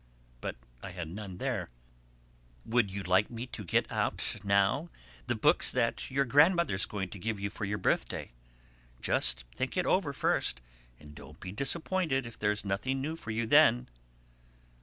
[0.41, 1.69] But I had none there.
[2.65, 7.09] "Would you like me to get out the books now that your grandmother is going
[7.09, 8.31] to give you for your birthday?
[8.99, 10.59] Just think it over first,
[10.99, 13.89] and don't be disappointed if there is nothing new for you then."